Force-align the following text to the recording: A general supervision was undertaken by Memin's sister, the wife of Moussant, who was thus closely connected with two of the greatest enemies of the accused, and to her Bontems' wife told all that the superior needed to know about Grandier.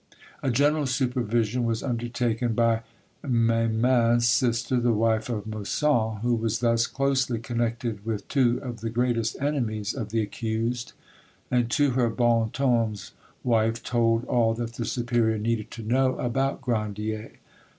A 0.41 0.49
general 0.49 0.87
supervision 0.87 1.63
was 1.63 1.83
undertaken 1.83 2.53
by 2.53 2.81
Memin's 3.23 4.27
sister, 4.27 4.79
the 4.79 4.91
wife 4.93 5.29
of 5.29 5.45
Moussant, 5.45 6.21
who 6.21 6.33
was 6.33 6.57
thus 6.57 6.87
closely 6.87 7.37
connected 7.37 8.03
with 8.03 8.27
two 8.27 8.57
of 8.63 8.81
the 8.81 8.89
greatest 8.89 9.39
enemies 9.39 9.93
of 9.93 10.09
the 10.09 10.23
accused, 10.23 10.93
and 11.51 11.69
to 11.69 11.91
her 11.91 12.09
Bontems' 12.09 13.11
wife 13.43 13.83
told 13.83 14.25
all 14.25 14.55
that 14.55 14.73
the 14.73 14.85
superior 14.85 15.37
needed 15.37 15.69
to 15.69 15.83
know 15.83 16.15
about 16.17 16.61
Grandier. 16.61 17.33